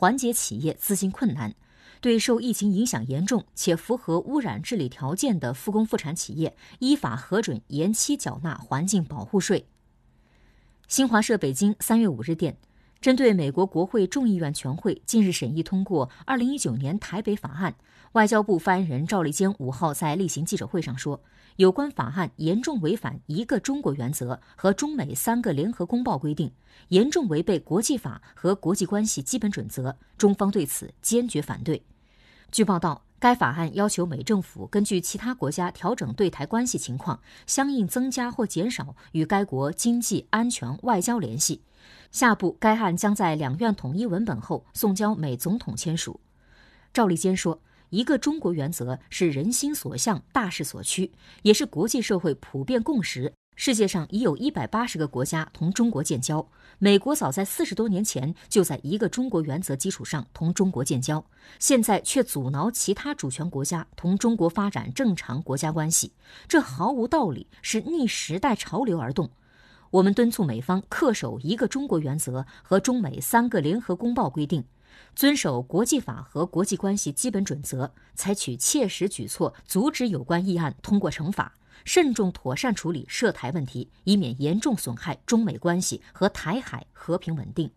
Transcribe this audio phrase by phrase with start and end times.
[0.00, 1.54] 缓解企业资金困难。
[2.00, 9.66] 对受疫情影响严重且符合污染治理条件的复工复产企业，依法核准延期缴纳环境保护税。
[10.86, 12.56] 新华社北京三月五日电。
[13.08, 17.72] 针对美国国会众议院全会近日审议通过《二零一九年台北法案》，
[18.12, 21.18] 外交部发言人赵立坚五号在例行记者会上说，
[21.56, 26.52] 有关法案严重违反一个中国原则和中美三个联合公报规定，
[26.88, 31.82] 严重违背国际法和国际关系基本准则，中方对此坚决反对。
[32.52, 33.07] 据报道。
[33.20, 41.62] 该法案要求美政府根据其他国家调整对台关系情况，相应增加或减少与该国经济、安全、外交联系。
[42.12, 46.20] 下步该案将在两院统一文本后送交美总统签署。
[46.92, 47.60] 赵立坚说
[47.90, 56.46] ：“一个中国原则是人心所向、大势所趋，也是国际社会普遍共识。”世界上已有一百八十个国家同中国建交，
[56.78, 61.24] 美国早在四十多年前就在一个中国原则基础上同中国建交，
[61.58, 66.12] 现在却阻挠其他主权国家同中国发展正常国家关系，
[66.46, 69.28] 这毫无道理，是逆时代潮流而动。
[69.90, 74.62] 我们敦促美方恪守一个中国原则和中美三个联合公报规定，
[75.16, 81.56] 遵守国际法和国际关系基本准则，采取切实举措阻止有关议案通过惩罚。
[81.84, 87.70] 慎重妥善处理涉台问题，以免严重损害中美关系和台海和平稳定。